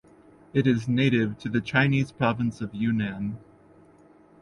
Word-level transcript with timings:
It 0.51 0.65
is 0.65 0.87
native 0.87 1.37
to 1.41 1.47
the 1.47 1.61
Chinese 1.61 2.11
province 2.11 2.59
of 2.59 2.73
Yunnan. 2.73 3.37